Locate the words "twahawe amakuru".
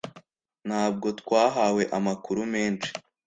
1.19-2.41